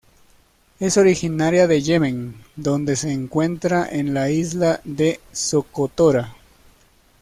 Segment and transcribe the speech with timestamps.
[0.79, 6.33] Es originaria de Yemen donde se encuentra en la Isla de Socotora.